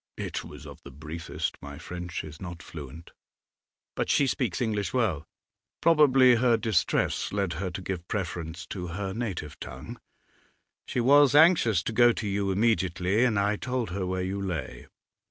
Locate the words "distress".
6.57-7.31